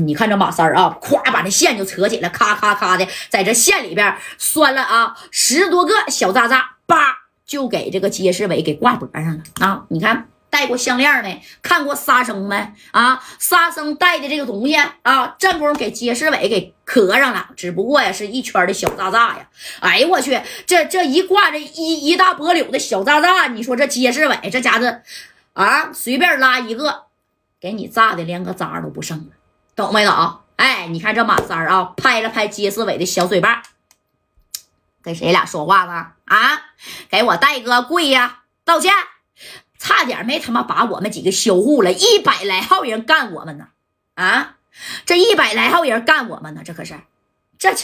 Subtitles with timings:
[0.00, 6.96] 你看这马三儿啊，咵把那线就扯起来，咔咔咔的，在这线里边拴了啊十多个小渣渣，叭
[7.44, 9.84] 就给这个街世伟给挂脖上了啊！
[9.88, 10.28] 你看。
[10.52, 11.42] 戴过项链没？
[11.62, 12.74] 看过沙僧没？
[12.90, 17.48] 啊，沙僧戴的这个东西啊，正宫给街世伟给磕上了。
[17.56, 19.48] 只不过呀，是一圈的小渣渣呀。
[19.80, 25.00] 哎呦我去，这这一挂着一一大波柳的小渣渣，你说这街世伟这家子
[25.54, 27.04] 啊，随便拉一个，
[27.58, 29.24] 给你炸的连个渣都不剩了，
[29.74, 30.40] 懂没懂？
[30.56, 33.62] 哎，你看这马三啊，拍了拍杰世伟的小嘴巴，
[35.02, 36.12] 跟谁俩说话呢？
[36.26, 36.62] 啊，
[37.10, 38.92] 给我戴哥跪呀，道歉。
[39.78, 43.66] 差点没他妈把我们几个销户了，一百来号人干我们呢！
[44.14, 44.54] 啊，
[45.04, 47.00] 这一百来号人干我们呢，这可是，
[47.58, 47.74] 这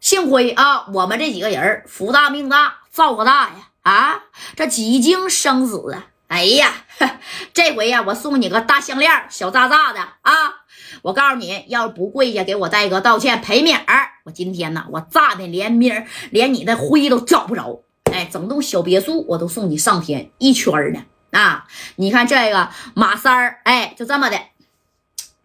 [0.00, 3.68] 幸亏啊，我们这几个人福大命大，造化大呀！
[3.82, 4.22] 啊，
[4.56, 6.72] 这几经生死啊，哎呀，
[7.52, 10.49] 这回呀，我送你个大项链，小炸炸的啊！
[11.02, 17.82] 我告诉你，要是不跪下给我戴哥道歉赔米儿，我今天呢，我炸的连米儿连你的灰都找不着。
[18.12, 21.04] 哎，整栋小别墅我都送你上天一圈呢！
[21.30, 24.36] 啊，你看这个马三儿，哎，就这么的，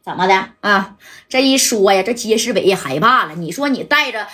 [0.03, 0.97] 怎么的啊？
[1.29, 3.35] 这一说呀，这杰世伟也害怕了。
[3.35, 4.27] 你说你带着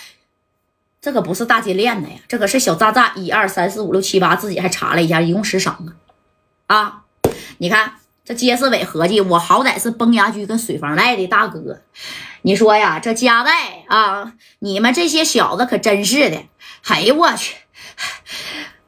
[1.00, 5.86] 这可不是大金链子呀，这可是小渣渣，一二三四五六七八，自己还查了一下，一共十赏
[6.68, 6.76] 啊！
[6.78, 7.04] 啊，
[7.58, 7.92] 你看
[8.24, 11.82] 这杰世伟合计，我好歹是崩牙驹跟水房赖的大哥，
[12.42, 16.44] 你说呀，这家带啊，你们这些小子可真是的，
[16.84, 17.56] 哎呦我去！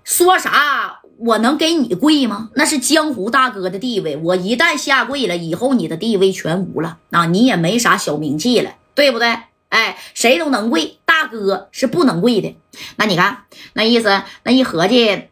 [0.05, 1.01] 说啥？
[1.19, 2.51] 我能给你跪吗？
[2.55, 7.27] 那是江湖大哥的地位，我一旦下跪了，以后你的地位全无了啊！
[7.27, 9.37] 你也没啥小名气了，对不对？
[9.69, 12.57] 哎，谁都能跪，大哥是不能跪的。
[12.97, 15.29] 那你看那意思，那一合计，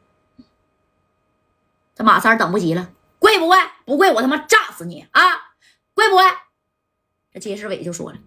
[1.95, 2.89] 这马三等不及了，
[3.23, 3.57] 跪不跪？
[3.85, 5.23] 不跪，我他妈炸死你啊！
[5.95, 6.25] 跪不跪？
[7.33, 8.19] 这杰世伟就说了，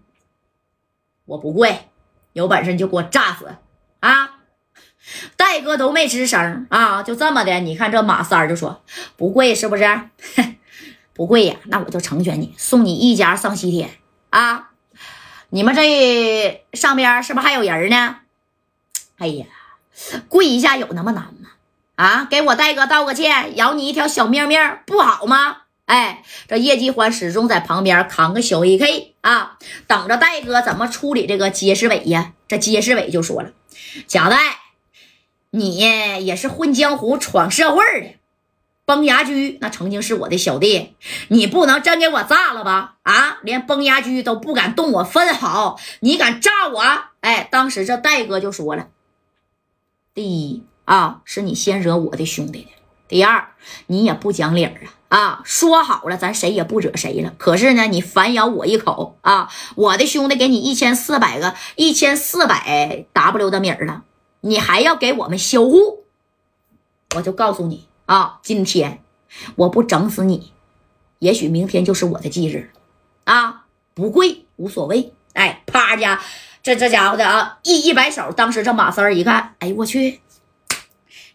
[1.26, 1.90] 我不跪，
[2.32, 3.56] 有本事你就给我炸死
[4.00, 4.38] 啊！
[5.36, 8.82] 戴哥都没吱声啊，就这么的，你看这马三就说
[9.18, 9.84] 不跪是不是？
[11.12, 13.90] 不跪呀，那我就成全你，送你一家上西天
[14.30, 14.70] 啊！
[15.50, 18.20] 你们这上边是不是还有人呢？
[19.18, 19.46] 哎呀，
[20.30, 21.50] 跪一下有那么难吗？
[21.96, 25.62] 啊，给我戴哥道个歉，饶你一条小命命不好吗？
[25.86, 32.32] 哎，这叶继欢始终在旁边扛个小 AK 啊，等着戴哥怎么处理这个街世伟呀？
[32.48, 33.50] 这街世伟就说了，
[34.06, 34.36] 贾戴。
[35.50, 38.08] 你也是混江湖、闯社会的，
[38.84, 40.94] 崩牙驹那曾经是我的小弟，
[41.28, 42.96] 你不能真给我炸了吧？
[43.04, 46.82] 啊，连崩牙驹都不敢动我分毫，你敢炸我？
[47.20, 48.88] 哎，当时这戴哥就说了：
[50.12, 52.70] 第一啊，是你先惹我的兄弟的；
[53.06, 53.50] 第二，
[53.88, 54.72] 你也不讲理啊！
[55.08, 57.32] 啊，说好了，咱谁也不惹谁了。
[57.38, 59.48] 可是呢，你反咬我一口啊！
[59.76, 64.02] 我的兄弟给你一千四百个、一千四百 W 的米了。
[64.40, 66.04] 你还要给我们销户，
[67.14, 69.02] 我就告诉你啊，今天
[69.56, 70.52] 我不整死你，
[71.18, 72.70] 也许明天就是我的忌日
[73.24, 73.64] 啊！
[73.94, 76.20] 不跪无所谓，哎，啪家
[76.62, 80.20] 这这家伙的啊，一一摆手，当时这马三儿一看，哎呦我去，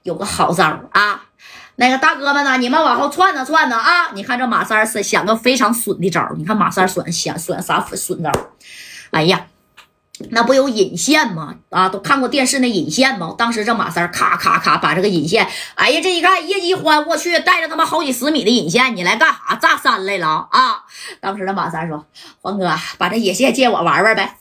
[0.04, 1.24] 有个好招啊！
[1.76, 4.12] 那个大哥们呢，你们往后窜呢窜呢啊！
[4.14, 8.32] 你看这马三是想个非常损的招你看马三儿损想损啥损招？
[9.12, 9.48] 哎呀！
[10.30, 11.56] 那不有引线吗？
[11.72, 13.34] 啊，都看过电视那引线吗？
[13.36, 19.56] 当时这马三咔咔咔把这个引线，哎呀，这一看叶继欢，我去，带着他妈好几十米的引线，你来干啥？
[19.56, 20.84] 炸山来了啊！
[21.20, 22.06] 当时这马三说
[22.42, 24.38] ：“黄哥，把这引线借我玩玩呗。”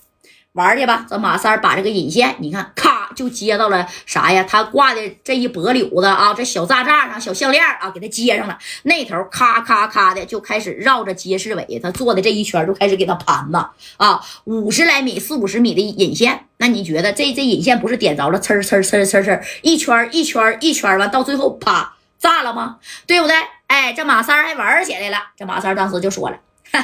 [0.53, 2.90] 玩去吧，这马三把这个引线，你看，咔
[3.21, 4.43] 就接到了啥呀？
[4.49, 8.59] 他挂的这一脖柳子啊，这小炸炸上小项链啊，给他接上了。
[8.85, 13.59] 那头咔咔咔的就开始绕着杰世伟他做的这一圈就开始给他盘子
[13.99, 16.47] 啊，五十来米、四五十米的引线。
[16.57, 22.79] 那你觉得这这引线不是点着了，呲呲呲呲呲，一圈一圈一圈完，到最后啪炸了吗？
[23.07, 23.37] 对不对？
[23.67, 25.19] 哎，这马三还玩起来了。
[25.37, 26.39] 这马三当时就说了
[26.73, 26.83] ：“哼，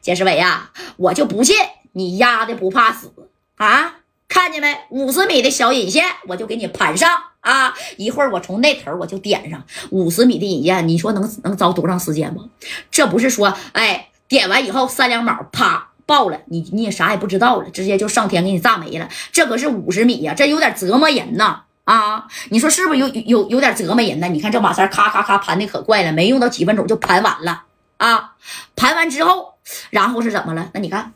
[0.00, 1.56] 杰世伟呀，我就不信。”
[1.92, 3.10] 你丫的不怕死
[3.56, 3.96] 啊？
[4.36, 4.78] 看见没？
[4.90, 7.10] 五十米的小引线，我就给你盘上
[7.40, 7.72] 啊！
[7.96, 12.44] 一会儿我从那头我就点上五十米的引线，你说能能着多长时间吗？
[12.90, 19.08] 这不是说，哎，点完以后三两毛啪爆了，你你也啥也不知道了，直接就上天给你炸没了。
[19.32, 22.26] 这可是五十米呀，这有点折磨人呐啊！
[22.50, 24.28] 你说是不是有有有点折磨人呢？
[24.28, 27.62] 你看这马三咔咔咔盘的可快了，没用到几分钟就盘完了
[27.96, 28.34] 啊！
[28.76, 29.54] 盘完之后，
[29.88, 30.68] 然后是怎么了？
[30.74, 31.14] 那你看。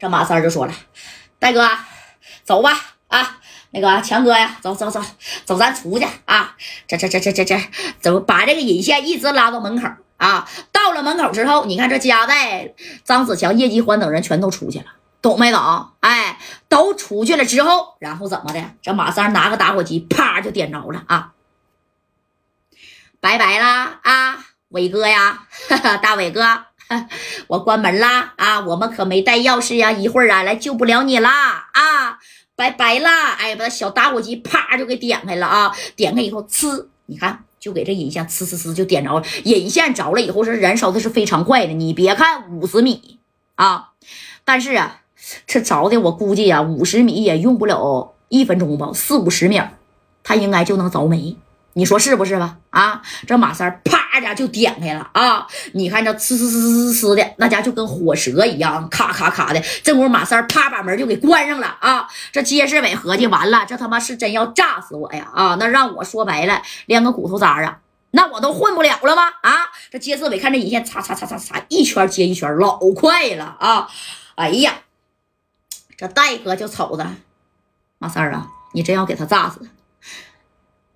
[0.00, 0.72] 这马三就说了
[1.40, 1.68] ：“大哥，
[2.48, 2.72] 走吧，
[3.08, 3.40] 啊，
[3.72, 5.02] 那个强哥呀，走走走
[5.44, 6.56] 走，咱出去啊！
[6.86, 7.60] 这这这这这这，
[8.00, 9.86] 走，把这个引线一直拉到门口。
[10.16, 10.48] 啊！
[10.72, 12.72] 到了门口之后，你看这夹带、
[13.04, 14.86] 张子强、叶继欢等人全都出去了，
[15.20, 15.90] 懂没懂？
[16.00, 16.38] 哎，
[16.70, 18.64] 都出去了之后，然后怎么的？
[18.80, 21.34] 这马三拿个打火机，啪就点着了啊！
[23.20, 25.46] 拜拜啦啊，伟哥呀，
[26.02, 26.64] 大伟哥，
[27.46, 28.58] 我关门啦啊！
[28.58, 32.18] 我们可没带钥匙呀，一会儿啊来救不了你啦啊！
[32.58, 33.34] 拜拜啦！
[33.38, 35.72] 哎，把小打火机啪就给点开了啊！
[35.94, 37.44] 点开以后，呲，你看。
[37.60, 41.72] 就给这引线呲呲呲就点着了，引线着了以后是燃烧的是非常快的。
[41.72, 43.18] 你别看五十米
[43.56, 43.90] 啊，
[44.44, 45.00] 但是啊，
[45.44, 49.68] 这着的我估计呀，五十米也用不了一分钟吧，四五十秒，
[50.22, 51.36] 它应该就能着没。
[51.78, 52.56] 你说是不是吧？
[52.70, 55.46] 啊，这马三啪家就点开了啊！
[55.74, 59.62] 你看这呲呲呲呲呲的，那家就跟火舌一样，咔咔咔的。
[59.84, 62.08] 这会儿马三啪把门就给关上了啊！
[62.32, 65.30] 这揭世伟合计完了，这他妈是真要炸死我呀！
[65.32, 67.78] 啊，那让我说白了，连个骨头渣啊，
[68.10, 69.28] 那我都混不了了吗？
[69.42, 69.66] 啊！
[69.88, 73.88] 这揭世伟看这引线，擦擦擦擦擦，一圈接一圈，老快了啊！
[74.34, 74.74] 哎呀，
[75.96, 77.06] 这戴哥就瞅着
[77.98, 79.60] 马三啊，你真要给他炸死？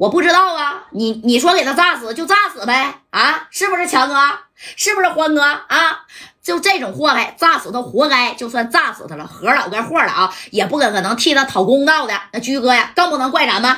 [0.02, 4.16] 我不知道啊，你你说给他炸死就炸死呗，啊，是不是强哥？
[4.74, 6.00] 是不是欢哥啊？
[6.42, 12.20] 就这种祸害，炸死他活该，就算炸死他了，何老该货了啊，也不可可能替他讨公道的。
[12.32, 13.76] 那居哥呀，更不能怪咱们。